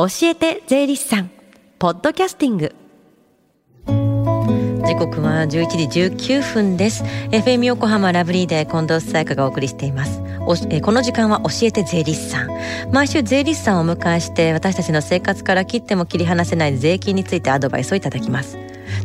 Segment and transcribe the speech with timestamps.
[0.00, 1.30] 教えて税理士さん。
[1.80, 2.72] ポッドキャスティング。
[4.86, 7.02] 時刻は11時19分です。
[7.32, 10.22] FM 横浜ラブリーで近藤沙耶香がお送りしています。
[10.46, 12.48] おえこの時間は教えて税理士さん。
[12.92, 18.56] 毎週税理士さんをお迎えして私たちの生活から切っても切り離せない税金についてアドバイスをいただきます。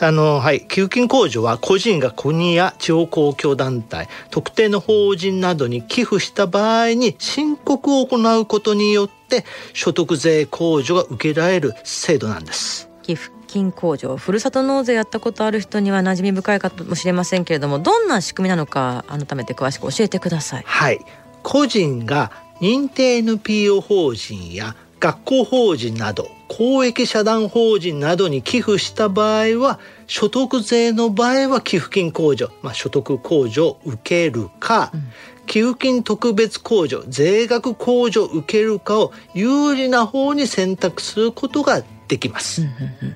[0.00, 12.88] あの、はい、給付金控除は個人が国や地方公共団体特定の法人などに寄付した場合に申告を行うことによって所得税控除が受けられる制度なんです。
[13.02, 20.64] 寄付金控除ふるさと納税やったことある人には馴染み深いかもしれませんけれどもどんな仕組みなのか改めて詳しく教えてください。
[20.66, 21.00] はい。
[21.42, 35.02] 個人が認定 NPO 法人や学校法人など公益社団法人などに寄付した場合は所得税の場合は寄付金控除、まあ、所得控除を受けるか、うん、
[35.44, 42.62] 寄付金特別控除税額控除を受けるかを有利な方に選択することができます。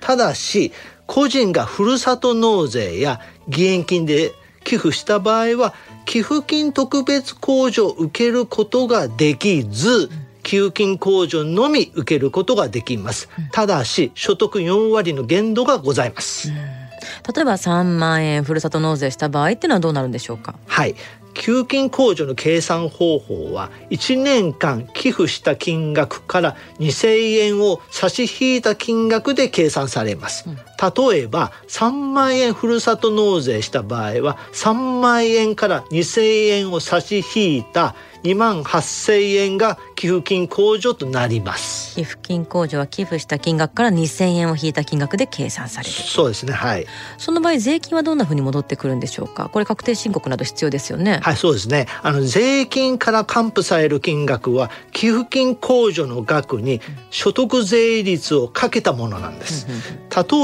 [0.03, 0.73] ただし
[1.07, 4.35] 個人がふるさと納税や義援金で
[4.65, 5.73] 寄付した場合は
[6.05, 13.29] 寄付金特別控除を受けることができず、うん給付金控除のみ受けることができます。
[13.53, 16.49] ただし、所得4割の限度がございます。
[16.49, 20.57] 例えば3万円ふるさと納税した場合っていうのはどうなるんでしょうか？
[20.67, 20.97] はい
[21.33, 30.47] 給付金控除の計算方法は1年間寄付した金額から2,000円を差し引いた金額で計算されます。
[30.49, 41.95] 例えば3万円ふるさと納税した場合は3万円から2,000円を差し引いた2万8,000円が寄付金控除となります。
[41.97, 45.93] 寄付金控除は寄付した金額から2,000円を引いた金額で計算される。
[45.93, 46.87] そうですねはい。
[47.19, 49.49] その場合税金はどんなふうに戻ってくるんでしょうか？
[49.49, 51.21] これ確定申告など必要ですよね。
[51.23, 51.87] はいそうですね。
[52.03, 59.67] あの税金から還付される金額は寄付金控除の額に所得税率をかけたものなんです。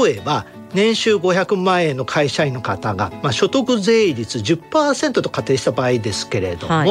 [0.05, 0.45] 例えば
[0.77, 6.89] 年収500万円の会社員の方が、まあ、所得税率10%と仮定した場合ですけれども、はい、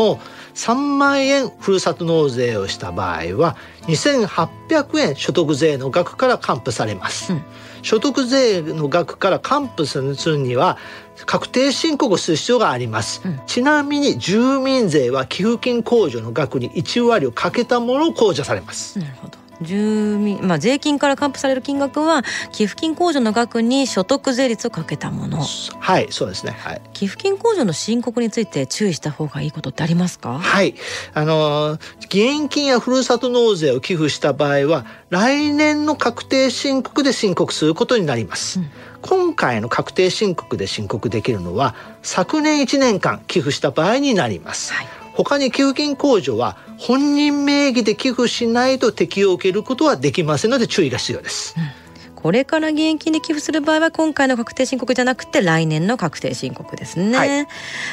[0.54, 7.32] 3万円ふるさと納税をした場合は2800円所得税の額から還付されます。
[7.32, 7.42] うん、
[7.82, 10.78] 所得税の額から還付するには
[11.24, 18.98] 確定申告をする必要があります、うん、ちなみに住民税は寄付金控除の額に1割をかけたものを控除されます。
[18.98, 22.22] なるほど住民、まあ、税金から還付される金額は
[22.52, 25.38] 寄付金控除の額に所得税率をかけたもの。
[25.38, 30.38] はいそうですね、はい、寄付金控除の申告について注意した方がいいことってありますか？
[30.38, 30.74] はい。
[31.14, 38.70] あの義援金やふるさと納税を寄付した場合は来年の確定申告で申告することになります、うん、
[39.02, 44.86] 今回の確定申告で申告できるのは昨年1年間寄付した場合になります、はい
[45.16, 51.54] 他に給付金控除は本人名義で寄付しないと適用を受けることはできませんので注意が必要です。
[51.56, 51.85] うん
[52.26, 57.46] これから義援金で寄付する場合は今回の確定申告じゃなくて来年の確定申告ですね、はい、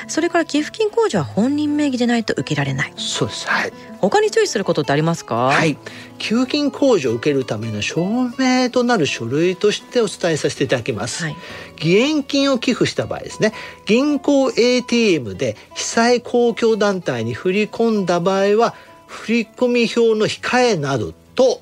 [0.07, 2.93] それから寄付金控除は本人名義でないと受けられない。
[2.97, 3.47] そうです。
[3.47, 3.73] はい。
[4.01, 5.35] 他に注意することってありますか？
[5.35, 5.77] はい。
[6.17, 8.03] 給付金控除を受けるための証
[8.39, 11.35] 明となる書類としてお伝えさせていただきます、はい、
[11.77, 13.53] 義援金を寄付した場合ですね。
[13.85, 18.73] 銀行 ATM で被災公共団体に振り込んだ場合は
[19.05, 21.61] 振込表の控えなどと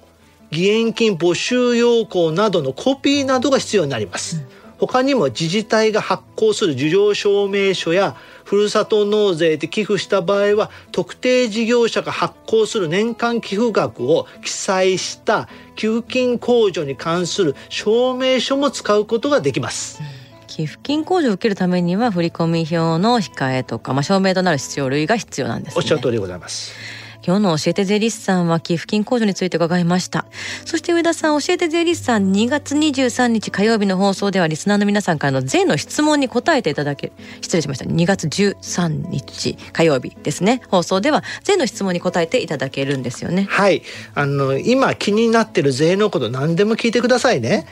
[0.52, 4.46] 義援金募集要項などのコピーなどが必要になります、うん、
[4.80, 20.02] 他にも自治体が発行する受領証明書やふるさと納税で寄付した場合は特定事業者が発行する年間寄付額を記載した給付金控除に関する証明書も使うことができます、
[20.48, 30.26] 寄付金控除を受けるためには振込表の控えとか、まあ、証明となる必要類が必要なんです、ね、おっしゃる通りでございます今日の教えて税理士さんは寄付金控除について伺いました。
[30.66, 37.86] そして上田さん教えて税理士さん2月23日火曜日の放送ではリスナーの皆さんからの税の質問に答えていただけ失礼しました。
[37.86, 40.62] 2月13日火曜日ですね。
[40.70, 43.48] 放送では税の質問に答えていただけるんですよね。
[43.50, 43.84] はい。
[44.16, 47.68] あの今気になってる税のこと何でも聞いてくださいね。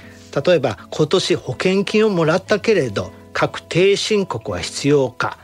[0.46, 5.38] 例えば今年保険金をもらったけれど確定申告は必要か。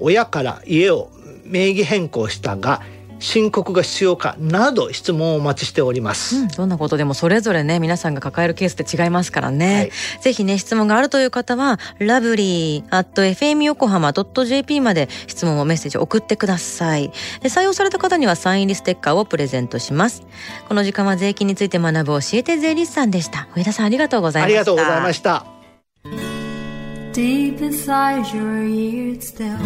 [0.00, 1.10] 親から家を
[1.44, 2.82] 名義変更したが
[3.18, 9.90] 申告が必要かなど質問をお待ちしております、うん、どんなことでもそれぞれね皆さんが抱えるケースって違いますからね、はい、
[10.22, 17.10] ぜひね質問があるという方はラブリー at fm 横浜 .jp まで質問をメッセージ送ってください。
[17.42, 20.22] 採用された方にはサイン入りステッカーをプレゼントします。
[20.68, 23.48] この時間は税金について学ぶ教えて税理士さんでした。
[23.56, 24.60] 上田さんありがとうございました。
[24.60, 25.46] ありがとうございました。
[27.12, 29.56] Deep inside your ears still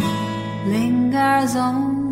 [0.66, 2.11] lingers on